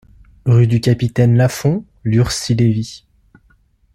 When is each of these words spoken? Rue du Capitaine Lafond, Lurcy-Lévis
Rue 0.47 0.65
du 0.65 0.81
Capitaine 0.81 1.35
Lafond, 1.37 1.85
Lurcy-Lévis 2.05 3.05